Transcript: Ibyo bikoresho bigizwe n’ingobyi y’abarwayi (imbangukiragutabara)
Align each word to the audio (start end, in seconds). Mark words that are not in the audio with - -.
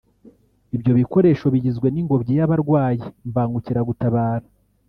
Ibyo 0.75 0.91
bikoresho 0.99 1.45
bigizwe 1.53 1.87
n’ingobyi 1.91 2.31
y’abarwayi 2.39 3.03
(imbangukiragutabara) 3.25 4.47